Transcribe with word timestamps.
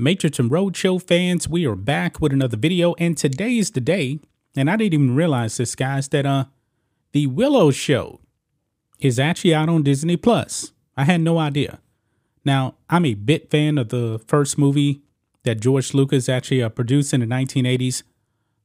Matrix 0.00 0.38
and 0.38 0.50
Roadshow 0.50 1.00
fans, 1.02 1.46
we 1.46 1.66
are 1.66 1.76
back 1.76 2.20
with 2.20 2.32
another 2.32 2.56
video, 2.56 2.94
and 2.94 3.18
today 3.18 3.58
is 3.58 3.70
the 3.70 3.82
day, 3.82 4.18
and 4.56 4.70
I 4.70 4.76
didn't 4.76 4.94
even 4.94 5.14
realize 5.14 5.58
this, 5.58 5.74
guys, 5.74 6.08
that 6.08 6.24
uh, 6.24 6.46
the 7.12 7.26
Willow 7.26 7.70
show 7.70 8.20
is 8.98 9.18
actually 9.18 9.54
out 9.54 9.68
on 9.68 9.82
Disney 9.82 10.16
Plus. 10.16 10.72
I 10.96 11.04
had 11.04 11.20
no 11.20 11.38
idea. 11.38 11.80
Now, 12.46 12.76
I'm 12.88 13.04
a 13.04 13.12
bit 13.12 13.50
fan 13.50 13.76
of 13.76 13.90
the 13.90 14.18
first 14.26 14.56
movie 14.56 15.02
that 15.42 15.60
George 15.60 15.92
Lucas 15.92 16.30
actually 16.30 16.62
uh, 16.62 16.70
produced 16.70 17.12
in 17.12 17.20
the 17.20 17.26
1980s. 17.26 18.02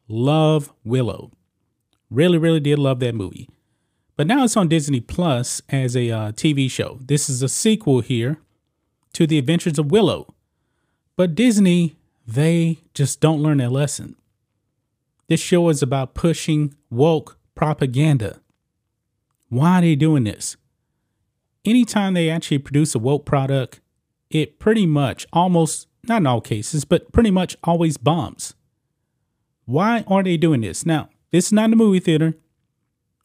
Love 0.07 0.71
Willow. 0.85 1.31
Really, 2.09 2.37
really 2.37 2.61
did 2.61 2.79
love 2.79 3.01
that 3.01 3.15
movie. 3.15 3.49
But 4.15 4.27
now 4.27 4.45
it's 4.45 4.55
on 4.55 4.69
Disney 4.69 5.01
Plus 5.01 5.61
as 5.67 5.97
a 5.97 6.09
uh, 6.09 6.31
TV 6.31 6.71
show. 6.71 6.99
This 7.01 7.29
is 7.29 7.41
a 7.41 7.49
sequel 7.49 7.99
here 7.99 8.37
to 9.13 9.27
The 9.27 9.37
Adventures 9.37 9.77
of 9.77 9.91
Willow 9.91 10.34
but 11.15 11.35
Disney, 11.35 11.95
they 12.27 12.79
just 12.93 13.19
don't 13.21 13.41
learn 13.41 13.57
their 13.57 13.69
lesson. 13.69 14.15
This 15.27 15.39
show 15.39 15.69
is 15.69 15.81
about 15.81 16.13
pushing 16.13 16.75
woke 16.89 17.37
propaganda. 17.55 18.39
Why 19.49 19.79
are 19.79 19.81
they 19.81 19.95
doing 19.95 20.25
this? 20.25 20.57
Anytime 21.63 22.13
they 22.13 22.29
actually 22.29 22.59
produce 22.59 22.93
a 22.93 22.99
woke 22.99 23.25
product, 23.25 23.79
it 24.29 24.59
pretty 24.59 24.85
much 24.85 25.25
almost, 25.33 25.87
not 26.03 26.17
in 26.17 26.27
all 26.27 26.41
cases, 26.41 26.85
but 26.85 27.11
pretty 27.11 27.31
much 27.31 27.55
always 27.63 27.97
bombs. 27.97 28.53
Why 29.65 30.03
are 30.07 30.21
they 30.21 30.37
doing 30.37 30.61
this? 30.61 30.85
Now, 30.85 31.09
this 31.31 31.47
is 31.47 31.53
not 31.53 31.73
a 31.73 31.75
movie 31.75 31.99
theater. 31.99 32.35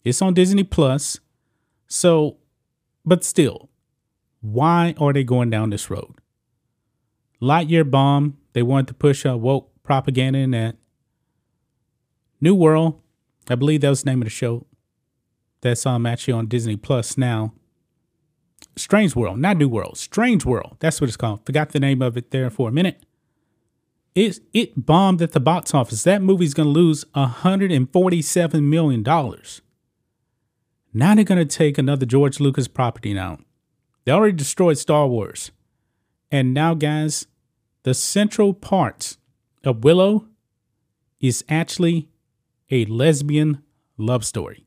It's 0.04 0.22
on 0.22 0.34
Disney 0.34 0.64
Plus. 0.64 1.20
So, 1.86 2.38
but 3.04 3.24
still, 3.24 3.68
why 4.40 4.94
are 4.98 5.12
they 5.12 5.24
going 5.24 5.50
down 5.50 5.70
this 5.70 5.90
road? 5.90 6.19
Lightyear 7.40 7.88
Bomb. 7.90 8.36
They 8.52 8.62
wanted 8.62 8.88
to 8.88 8.94
push 8.94 9.24
a 9.24 9.36
woke 9.36 9.70
propaganda 9.82 10.38
in 10.38 10.50
that. 10.52 10.76
New 12.40 12.54
World. 12.54 13.00
I 13.48 13.54
believe 13.54 13.80
that 13.80 13.90
was 13.90 14.02
the 14.02 14.10
name 14.10 14.22
of 14.22 14.26
the 14.26 14.30
show. 14.30 14.66
That's 15.60 15.84
um 15.84 16.06
actually 16.06 16.34
on 16.34 16.46
Disney 16.46 16.76
Plus 16.76 17.18
now. 17.18 17.52
Strange 18.76 19.16
World, 19.16 19.38
not 19.38 19.56
New 19.56 19.68
World. 19.68 19.98
Strange 19.98 20.44
World. 20.44 20.76
That's 20.80 21.00
what 21.00 21.08
it's 21.08 21.16
called. 21.16 21.44
Forgot 21.44 21.70
the 21.70 21.80
name 21.80 22.02
of 22.02 22.16
it 22.16 22.30
there 22.30 22.50
for 22.50 22.68
a 22.68 22.72
minute. 22.72 23.02
It 24.14 24.40
it 24.52 24.86
bombed 24.86 25.22
at 25.22 25.32
the 25.32 25.40
box 25.40 25.74
office. 25.74 26.02
That 26.02 26.22
movie's 26.22 26.54
gonna 26.54 26.70
lose 26.70 27.04
$147 27.14 28.62
million. 28.62 29.02
Now 30.92 31.14
they're 31.14 31.24
gonna 31.24 31.44
take 31.44 31.78
another 31.78 32.06
George 32.06 32.40
Lucas 32.40 32.68
property 32.68 33.14
now. 33.14 33.38
They 34.04 34.12
already 34.12 34.36
destroyed 34.36 34.78
Star 34.78 35.06
Wars. 35.06 35.50
And 36.30 36.54
now, 36.54 36.74
guys, 36.74 37.26
the 37.82 37.94
central 37.94 38.54
part 38.54 39.16
of 39.64 39.84
Willow 39.84 40.26
is 41.20 41.44
actually 41.48 42.08
a 42.70 42.84
lesbian 42.86 43.62
love 43.96 44.24
story. 44.24 44.64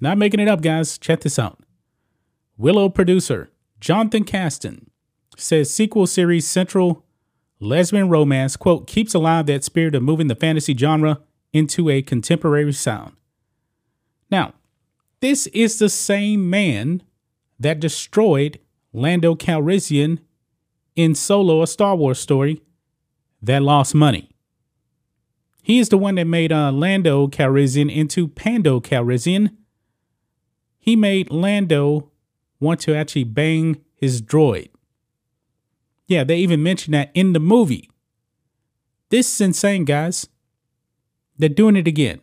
Not 0.00 0.18
making 0.18 0.40
it 0.40 0.48
up, 0.48 0.60
guys. 0.60 0.98
Check 0.98 1.20
this 1.20 1.38
out. 1.38 1.60
Willow 2.56 2.88
producer 2.88 3.50
Jonathan 3.80 4.24
Kasdan 4.24 4.86
says 5.36 5.72
sequel 5.72 6.06
series 6.06 6.46
central 6.46 7.04
lesbian 7.60 8.08
romance, 8.08 8.56
quote, 8.56 8.86
keeps 8.86 9.14
alive 9.14 9.46
that 9.46 9.64
spirit 9.64 9.94
of 9.94 10.02
moving 10.02 10.26
the 10.26 10.34
fantasy 10.34 10.74
genre 10.76 11.20
into 11.52 11.88
a 11.88 12.02
contemporary 12.02 12.72
sound. 12.72 13.14
Now, 14.30 14.54
this 15.20 15.46
is 15.48 15.78
the 15.78 15.88
same 15.88 16.50
man 16.50 17.02
that 17.58 17.80
destroyed 17.80 18.58
Lando 18.92 19.34
Calrissian 19.34 20.18
in 20.96 21.14
Solo, 21.14 21.62
a 21.62 21.66
Star 21.66 21.96
Wars 21.96 22.18
story, 22.18 22.62
that 23.42 23.62
lost 23.62 23.94
money. 23.94 24.30
He 25.62 25.78
is 25.78 25.88
the 25.88 25.98
one 25.98 26.16
that 26.16 26.26
made 26.26 26.52
uh, 26.52 26.70
Lando 26.72 27.26
Calrissian 27.26 27.94
into 27.94 28.28
Pando 28.28 28.80
Calrissian. 28.80 29.56
He 30.78 30.94
made 30.94 31.30
Lando 31.30 32.10
want 32.60 32.80
to 32.80 32.94
actually 32.94 33.24
bang 33.24 33.80
his 33.94 34.20
droid. 34.20 34.68
Yeah, 36.06 36.24
they 36.24 36.36
even 36.38 36.62
mentioned 36.62 36.94
that 36.94 37.10
in 37.14 37.32
the 37.32 37.40
movie. 37.40 37.88
This 39.08 39.32
is 39.32 39.40
insane, 39.40 39.84
guys. 39.84 40.28
They're 41.38 41.48
doing 41.48 41.76
it 41.76 41.88
again. 41.88 42.20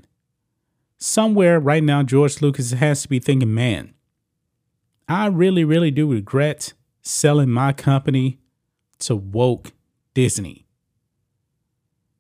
Somewhere 0.98 1.60
right 1.60 1.84
now, 1.84 2.04
George 2.04 2.42
Lucas 2.42 2.72
has 2.72 3.02
to 3.02 3.10
be 3.10 3.20
thinking, 3.20 3.54
man, 3.54 3.94
I 5.10 5.26
really, 5.28 5.64
really 5.64 5.90
do 5.90 6.12
regret 6.12 6.74
selling 7.02 7.50
my 7.50 7.74
company 7.74 8.41
to 9.02 9.16
woke 9.16 9.72
Disney. 10.14 10.66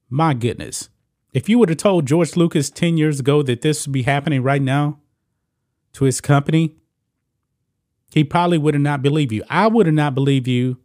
My 0.09 0.34
goodness. 0.34 0.90
If 1.34 1.47
you 1.47 1.58
would 1.59 1.69
have 1.69 1.78
told 1.78 2.06
George 2.06 2.36
Lucas 2.36 2.69
10 2.69 2.97
years 2.97 3.19
ago 3.19 3.42
that 3.44 3.62
this 3.62 3.88
would 3.88 3.94
be 3.94 4.03
happening 4.03 4.44
right 4.44 4.62
now 4.62 5.00
to 5.94 6.03
his 6.03 6.20
company, 6.20 6.75
he 8.14 8.24
probably 8.24 8.58
would 8.58 8.74
have 8.74 8.84
not 8.84 9.02
believed 9.02 9.31
you. 9.31 9.44
I 9.50 9.68
would 9.68 9.86
have 9.86 9.96
not 9.96 10.14
believed 10.14 10.47
you 10.47 10.78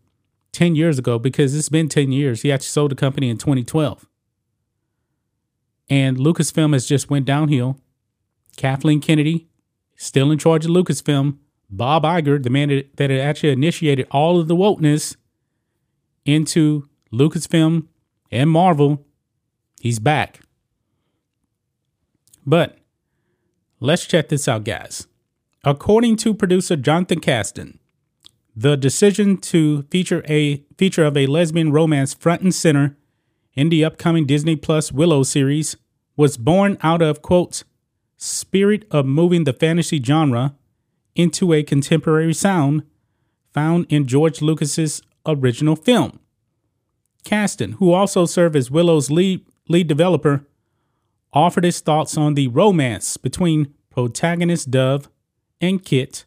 10 0.53 0.77
years 0.77 0.99
ago 0.99 1.19
because 1.19 1.55
it's 1.57 1.69
been 1.69 1.89
10 1.89 2.13
years. 2.13 2.43
He 2.43 2.53
actually 2.53 2.67
sold 2.67 2.93
the 2.93 2.97
company 2.97 3.29
in 3.29 3.37
2012. 3.37 4.07
And 5.89 6.17
Lucasfilm 6.17 6.73
has 6.73 6.87
just 6.87 7.11
went 7.11 7.27
downhill. 7.27 7.81
Kathleen 8.57 9.01
Kennedy, 9.01 9.49
still 9.97 10.31
in 10.31 10.39
charge 10.39 10.65
of 10.65 10.71
Lucasfilm, 10.71 11.39
Bob 11.69 12.05
Iger, 12.05 12.43
the 12.43 12.51
man 12.51 12.85
that 12.95 13.11
actually 13.11 13.51
initiated 13.51 14.07
all 14.11 14.39
of 14.39 14.47
the 14.47 14.57
wokeness 14.57 15.17
into 16.27 16.89
Lucasfilm 17.13 17.87
and 18.31 18.51
Marvel, 18.51 19.05
he's 19.81 19.99
back. 19.99 20.41
But 22.45 22.79
let's 23.81 24.07
check 24.07 24.29
this 24.29 24.49
out, 24.49 24.65
guys. 24.65 25.07
According 25.65 26.17
to 26.17 26.35
producer 26.35 26.77
Jonathan 26.77 27.21
Kasdan, 27.21 27.79
the 28.55 28.77
decision 28.77 29.37
to 29.39 29.83
feature 29.91 30.25
a 30.29 30.65
feature 30.79 31.05
of 31.05 31.17
a 31.17 31.27
lesbian 31.27 31.73
romance 31.73 32.15
front 32.15 32.43
and 32.43 32.55
center 32.55 32.97
in 33.55 33.69
the 33.69 33.85
upcoming 33.85 34.27
Disney 34.27 34.57
Plus 34.57 34.93
Willow 34.93 35.23
series 35.23 35.77
was 36.17 36.37
born 36.37 36.79
out 36.83 37.03
of 37.03 37.21
quote 37.21 37.65
spirit 38.17 38.87
of 38.91 39.05
moving 39.05 39.45
the 39.45 39.53
fantasy 39.53 40.03
genre 40.03 40.55
into 41.15 41.53
a 41.53 41.63
contemporary 41.63 42.33
sound 42.33 42.83
found 43.53 43.87
in 43.89 44.07
George 44.07 44.41
Lucas's 44.41 45.03
original 45.27 45.77
film. 45.77 46.21
Kasdan, 47.25 47.75
who 47.75 47.93
also 47.93 48.25
served 48.25 48.57
as 48.57 48.71
Willow's 48.71 49.11
lead, 49.11 49.45
lead 49.69 49.89
developer, 49.89 50.47
offered 51.33 51.65
his 51.65 51.81
thoughts 51.81 52.17
on 52.17 52.35
the 52.35 52.49
romance 52.49 53.17
between 53.17 53.75
protagonist 53.91 54.71
Dove 54.71 55.11
and 55.61 55.85
Kit 55.85 56.25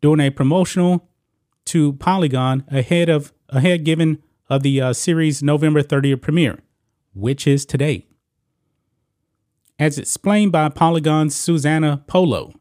during 0.00 0.20
a 0.20 0.30
promotional 0.30 1.08
to 1.66 1.92
Polygon 1.94 2.64
ahead 2.68 3.08
of 3.08 3.32
ahead 3.48 3.84
given 3.84 4.22
of 4.50 4.62
the 4.62 4.80
uh, 4.80 4.92
series 4.92 5.42
November 5.42 5.82
30th 5.82 6.20
premiere, 6.20 6.58
which 7.14 7.46
is 7.46 7.64
today. 7.64 8.06
As 9.78 9.98
explained 9.98 10.52
by 10.52 10.68
Polygon's 10.68 11.34
Susanna 11.34 12.02
Polo, 12.06 12.54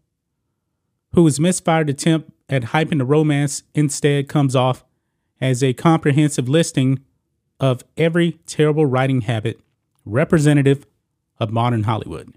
whose 1.13 1.39
misfired 1.39 1.89
attempt 1.89 2.31
at 2.49 2.63
hyping 2.63 2.97
the 2.99 3.05
romance 3.05 3.63
instead 3.73 4.27
comes 4.27 4.55
off 4.55 4.83
as 5.41 5.63
a 5.63 5.73
comprehensive 5.73 6.47
listing 6.47 6.99
of 7.59 7.83
every 7.97 8.33
terrible 8.45 8.85
writing 8.85 9.21
habit 9.21 9.59
representative 10.05 10.85
of 11.39 11.51
modern 11.51 11.83
Hollywood. 11.83 12.33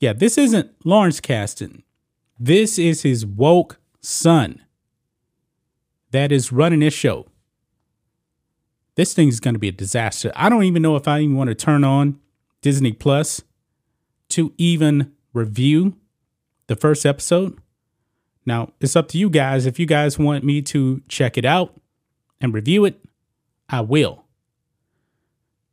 Yeah, 0.00 0.12
this 0.12 0.36
isn't 0.36 0.70
Lawrence 0.84 1.20
Kasdan. 1.20 1.82
This 2.38 2.78
is 2.78 3.02
his 3.02 3.24
woke 3.24 3.78
son 4.00 4.60
that 6.10 6.30
is 6.32 6.52
running 6.52 6.80
this 6.80 6.94
show. 6.94 7.26
this 8.96 9.12
thing's 9.14 9.40
going 9.40 9.54
to 9.54 9.58
be 9.58 9.68
a 9.68 9.72
disaster. 9.72 10.30
I 10.36 10.48
don't 10.48 10.64
even 10.64 10.82
know 10.82 10.96
if 10.96 11.08
I 11.08 11.20
even 11.20 11.36
want 11.36 11.48
to 11.48 11.54
turn 11.54 11.82
on 11.84 12.20
Disney 12.62 12.92
Plus 12.92 13.42
to 14.30 14.52
even 14.56 15.12
review 15.32 15.96
the 16.66 16.76
first 16.76 17.04
episode. 17.04 17.58
Now, 18.46 18.72
it's 18.80 18.94
up 18.94 19.08
to 19.08 19.18
you 19.18 19.30
guys. 19.30 19.66
If 19.66 19.78
you 19.78 19.86
guys 19.86 20.18
want 20.18 20.44
me 20.44 20.62
to 20.62 21.02
check 21.08 21.36
it 21.36 21.44
out 21.44 21.80
and 22.44 22.54
review 22.54 22.84
it, 22.84 23.00
I 23.68 23.80
will. 23.80 24.24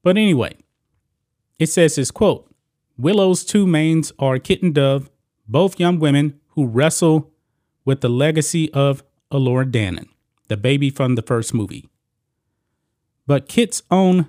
But 0.01 0.18
anyway, 0.18 0.56
it 1.59 1.68
says 1.68 1.95
this 1.95 2.09
quote 2.09 2.50
Willow's 2.97 3.44
two 3.44 3.68
mains 3.68 4.12
are 4.18 4.39
Kit 4.39 4.63
and 4.63 4.73
Dove, 4.73 5.12
both 5.47 5.79
young 5.79 6.00
women 6.00 6.39
who 6.50 6.65
wrestle 6.65 7.31
with 7.85 8.01
the 8.01 8.09
legacy 8.09 8.71
of 8.73 9.03
Elora 9.31 9.69
Danan, 9.69 10.07
the 10.47 10.57
baby 10.57 10.89
from 10.89 11.15
the 11.15 11.21
first 11.21 11.53
movie. 11.53 11.88
But 13.27 13.47
Kit's 13.47 13.83
own 13.91 14.27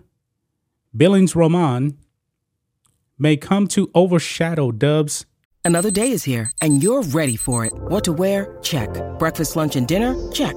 Billings 0.94 1.34
Roman 1.34 1.96
may 3.18 3.36
come 3.36 3.66
to 3.68 3.90
overshadow 3.94 4.72
Dove's. 4.72 5.26
Another 5.64 5.90
day 5.90 6.10
is 6.10 6.24
here, 6.24 6.50
and 6.60 6.82
you're 6.82 7.02
ready 7.02 7.36
for 7.36 7.64
it. 7.64 7.72
What 7.74 8.04
to 8.04 8.12
wear? 8.12 8.58
Check. 8.62 8.90
Breakfast, 9.18 9.54
lunch, 9.54 9.76
and 9.76 9.86
dinner? 9.86 10.14
Check. 10.32 10.56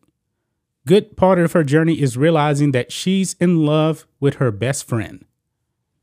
good 0.85 1.15
part 1.17 1.39
of 1.39 1.53
her 1.53 1.63
journey 1.63 2.01
is 2.01 2.17
realizing 2.17 2.71
that 2.71 2.91
she's 2.91 3.33
in 3.39 3.65
love 3.65 4.05
with 4.19 4.35
her 4.35 4.51
best 4.51 4.87
friend. 4.87 5.25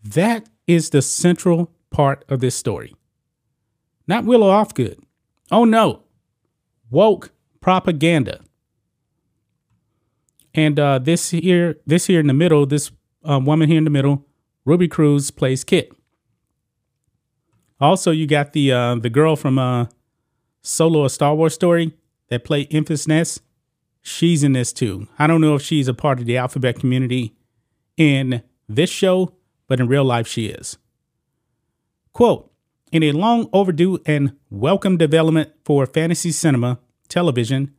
That 0.03 0.49
is 0.67 0.91
the 0.91 1.03
central 1.03 1.73
part 1.91 2.25
of 2.29 2.41
this 2.41 2.55
story. 2.55 2.95
Not 4.07 4.25
Willow 4.25 4.51
Ufgood. 4.51 4.99
Oh 5.51 5.65
no, 5.65 6.03
woke 6.91 7.31
propaganda. 7.61 8.41
And 10.55 10.79
uh, 10.79 10.99
this 10.99 11.31
here, 11.31 11.77
this 11.87 12.07
here 12.07 12.21
in 12.21 12.27
the 12.27 12.35
middle, 12.35 12.67
this 12.67 12.91
uh, 13.29 13.39
woman 13.39 13.69
here 13.69 13.79
in 13.79 13.85
the 13.85 13.91
middle, 13.91 14.27
Ruby 14.65 14.89
Cruz 14.89 15.31
plays 15.31 15.65
Kit. 15.65 15.93
Also, 17.81 18.11
you 18.11 18.27
got 18.27 18.53
the 18.53 18.73
uh, 18.73 18.95
the 18.97 19.11
girl 19.11 19.37
from 19.37 19.59
uh, 19.59 19.87
Solo: 20.63 21.05
A 21.05 21.11
Star 21.11 21.35
Wars 21.35 21.55
Story 21.55 21.95
that 22.29 22.45
played 22.45 22.71
Enfys 22.71 23.07
Nest. 23.07 23.43
She's 24.09 24.43
in 24.43 24.55
this 24.55 24.73
too. 24.73 25.07
I 25.19 25.27
don't 25.27 25.43
know 25.43 25.55
if 25.55 25.63
she's 25.63 25.87
a 25.87 25.93
part 25.93 26.19
of 26.19 26.25
the 26.25 26.39
alphabet 26.39 26.81
community 26.81 27.35
in 27.99 28.43
this 28.67 28.89
show, 28.89 29.35
but 29.69 29.81
in 29.81 29.87
real 29.87 30.03
life, 30.03 30.27
she 30.27 30.47
is. 30.47 30.79
Quote 32.15 32.51
In 32.91 33.03
a 33.03 33.13
long 33.13 33.51
overdue 33.53 33.99
and 34.07 34.35
welcome 34.49 34.97
development 34.97 35.53
for 35.63 35.85
fantasy 35.85 36.33
cinema, 36.33 36.79
television, 37.09 37.75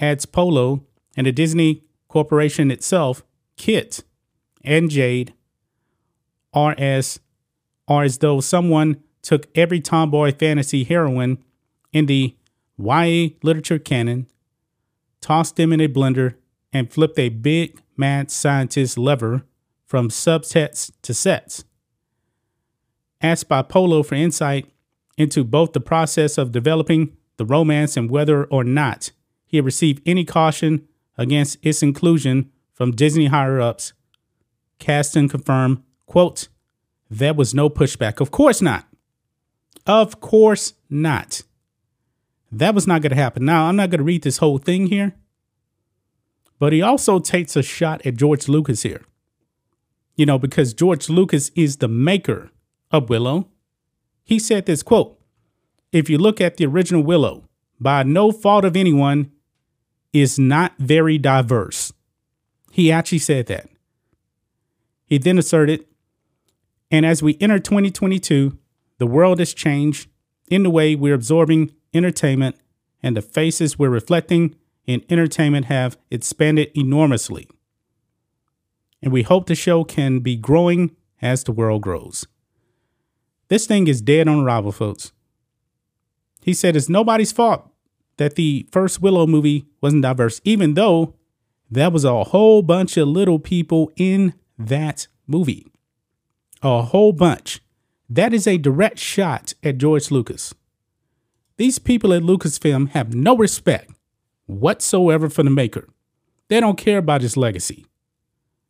adds 0.00 0.26
Polo 0.26 0.84
and 1.16 1.26
the 1.26 1.32
Disney 1.32 1.84
Corporation 2.08 2.72
itself, 2.72 3.22
Kit 3.56 4.02
and 4.64 4.90
Jade 4.90 5.32
are 6.52 6.74
as 6.76 7.20
are 7.86 8.02
as 8.02 8.18
though 8.18 8.40
someone 8.40 9.00
took 9.22 9.46
every 9.54 9.80
tomboy 9.80 10.32
fantasy 10.32 10.82
heroine 10.82 11.38
in 11.92 12.06
the 12.06 12.36
YA 12.76 13.28
literature 13.42 13.78
canon, 13.78 14.26
tossed 15.22 15.56
them 15.56 15.72
in 15.72 15.80
a 15.80 15.88
blender, 15.88 16.34
and 16.72 16.92
flipped 16.92 17.18
a 17.18 17.30
big 17.30 17.80
mad 17.96 18.30
scientist 18.30 18.98
lever 18.98 19.44
from 19.86 20.08
subsets 20.08 20.90
to 21.02 21.14
sets. 21.14 21.64
Asked 23.20 23.48
by 23.48 23.62
Polo 23.62 24.02
for 24.02 24.14
insight 24.14 24.66
into 25.16 25.44
both 25.44 25.72
the 25.72 25.80
process 25.80 26.36
of 26.36 26.52
developing 26.52 27.16
the 27.36 27.44
romance 27.44 27.96
and 27.96 28.10
whether 28.10 28.44
or 28.44 28.64
not 28.64 29.12
he 29.46 29.58
had 29.58 29.64
received 29.64 30.02
any 30.06 30.24
caution 30.24 30.86
against 31.16 31.58
its 31.62 31.82
inclusion 31.82 32.50
from 32.72 32.92
Disney 32.92 33.26
higher 33.26 33.60
ups, 33.60 33.92
Kasdan 34.80 35.30
confirmed, 35.30 35.82
quote, 36.06 36.48
there 37.10 37.34
was 37.34 37.54
no 37.54 37.68
pushback. 37.68 38.20
Of 38.20 38.30
course 38.30 38.62
not. 38.62 38.86
Of 39.86 40.20
course 40.20 40.72
not. 40.88 41.42
That 42.52 42.74
was 42.74 42.86
not 42.86 43.00
going 43.00 43.10
to 43.10 43.16
happen. 43.16 43.46
Now, 43.46 43.64
I'm 43.64 43.76
not 43.76 43.88
going 43.88 43.98
to 43.98 44.04
read 44.04 44.22
this 44.22 44.36
whole 44.36 44.58
thing 44.58 44.88
here, 44.88 45.14
but 46.58 46.74
he 46.74 46.82
also 46.82 47.18
takes 47.18 47.56
a 47.56 47.62
shot 47.62 48.04
at 48.06 48.16
George 48.16 48.46
Lucas 48.46 48.82
here. 48.82 49.02
You 50.16 50.26
know, 50.26 50.38
because 50.38 50.74
George 50.74 51.08
Lucas 51.08 51.50
is 51.56 51.78
the 51.78 51.88
maker 51.88 52.50
of 52.90 53.08
Willow. 53.08 53.48
He 54.22 54.38
said 54.38 54.66
this 54.66 54.82
quote 54.82 55.18
If 55.90 56.10
you 56.10 56.18
look 56.18 56.42
at 56.42 56.58
the 56.58 56.66
original 56.66 57.02
Willow, 57.02 57.48
by 57.80 58.02
no 58.02 58.30
fault 58.30 58.66
of 58.66 58.76
anyone, 58.76 59.32
is 60.12 60.38
not 60.38 60.74
very 60.78 61.16
diverse. 61.16 61.94
He 62.70 62.92
actually 62.92 63.18
said 63.18 63.46
that. 63.46 63.68
He 65.06 65.16
then 65.16 65.38
asserted, 65.38 65.86
and 66.90 67.06
as 67.06 67.22
we 67.22 67.38
enter 67.40 67.58
2022, 67.58 68.58
the 68.98 69.06
world 69.06 69.38
has 69.38 69.54
changed 69.54 70.08
in 70.48 70.62
the 70.62 70.70
way 70.70 70.94
we're 70.94 71.14
absorbing 71.14 71.72
entertainment, 71.94 72.56
and 73.02 73.16
the 73.16 73.22
faces 73.22 73.78
we're 73.78 73.88
reflecting 73.90 74.54
in 74.86 75.04
entertainment 75.08 75.66
have 75.66 75.96
expanded 76.10 76.70
enormously. 76.76 77.48
And 79.02 79.12
we 79.12 79.22
hope 79.22 79.46
the 79.46 79.54
show 79.54 79.84
can 79.84 80.20
be 80.20 80.36
growing 80.36 80.94
as 81.20 81.44
the 81.44 81.52
world 81.52 81.82
grows. 81.82 82.26
This 83.48 83.66
thing 83.66 83.86
is 83.86 84.00
dead 84.00 84.28
on 84.28 84.44
arrival, 84.44 84.72
folks. 84.72 85.12
He 86.42 86.54
said 86.54 86.74
it's 86.76 86.88
nobody's 86.88 87.32
fault 87.32 87.68
that 88.16 88.34
the 88.34 88.66
first 88.70 89.00
Willow 89.00 89.26
movie 89.26 89.66
wasn't 89.80 90.02
diverse, 90.02 90.40
even 90.44 90.74
though 90.74 91.14
there 91.70 91.90
was 91.90 92.04
a 92.04 92.24
whole 92.24 92.62
bunch 92.62 92.96
of 92.96 93.08
little 93.08 93.38
people 93.38 93.90
in 93.96 94.34
that 94.58 95.06
movie. 95.26 95.66
A 96.62 96.82
whole 96.82 97.12
bunch. 97.12 97.60
That 98.08 98.34
is 98.34 98.46
a 98.46 98.58
direct 98.58 98.98
shot 98.98 99.54
at 99.62 99.78
George 99.78 100.10
Lucas. 100.10 100.54
These 101.56 101.78
people 101.78 102.12
at 102.12 102.22
Lucasfilm 102.22 102.90
have 102.90 103.14
no 103.14 103.36
respect 103.36 103.90
whatsoever 104.46 105.28
for 105.28 105.42
the 105.42 105.50
maker. 105.50 105.88
They 106.48 106.60
don't 106.60 106.78
care 106.78 106.98
about 106.98 107.22
his 107.22 107.36
legacy. 107.36 107.86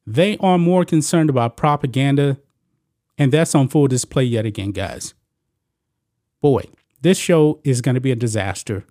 They 0.07 0.37
are 0.39 0.59
more 0.59 0.85
concerned 0.85 1.31
about 1.31 1.57
propaganda, 1.57 2.39
and 3.17 3.33
that's 3.33 3.55
on 3.55 3.69
full 3.69 3.87
display 3.87 4.25
yet 4.25 4.47
again, 4.47 4.73
guys. 4.73 5.15
Boy, 6.41 6.65
this 7.01 7.19
show 7.19 7.61
is 7.65 7.81
going 7.81 7.95
to 7.95 8.01
be 8.01 8.11
a 8.11 8.17
disaster. 8.17 8.85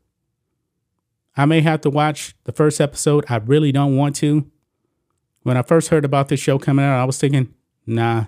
I 1.35 1.45
may 1.45 1.61
have 1.61 1.81
to 1.81 1.89
watch 1.89 2.35
the 2.43 2.51
first 2.51 2.79
episode. 2.79 3.25
I 3.29 3.37
really 3.37 3.71
don't 3.71 3.95
want 3.95 4.15
to. 4.17 4.49
When 5.43 5.57
I 5.57 5.61
first 5.61 5.89
heard 5.89 6.05
about 6.05 6.27
this 6.27 6.39
show 6.39 6.59
coming 6.59 6.85
out, 6.85 7.01
I 7.01 7.05
was 7.05 7.17
thinking, 7.17 7.53
nah. 7.85 8.25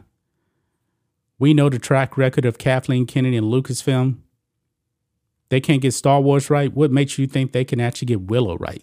We 1.37 1.53
know 1.53 1.69
the 1.69 1.79
track 1.79 2.17
record 2.17 2.45
of 2.45 2.57
Kathleen 2.57 3.05
Kennedy 3.05 3.37
and 3.37 3.47
Lucasfilm. 3.47 4.19
They 5.53 5.61
can't 5.61 5.83
get 5.83 5.93
Star 5.93 6.19
Wars 6.19 6.49
right. 6.49 6.73
What 6.73 6.89
makes 6.89 7.19
you 7.19 7.27
think 7.27 7.51
they 7.51 7.63
can 7.63 7.79
actually 7.79 8.07
get 8.07 8.21
Willow 8.21 8.57
right? 8.57 8.81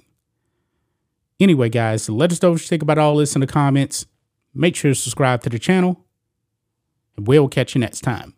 Anyway, 1.40 1.68
guys, 1.68 2.08
let 2.08 2.30
us 2.30 2.40
know 2.40 2.52
what 2.52 2.60
you 2.60 2.68
think 2.68 2.80
about 2.80 2.96
all 2.96 3.16
this 3.16 3.34
in 3.34 3.40
the 3.40 3.46
comments. 3.48 4.06
Make 4.54 4.76
sure 4.76 4.92
to 4.92 4.94
subscribe 4.94 5.42
to 5.42 5.50
the 5.50 5.58
channel, 5.58 6.04
and 7.16 7.26
we'll 7.26 7.48
catch 7.48 7.74
you 7.74 7.80
next 7.80 8.02
time. 8.02 8.34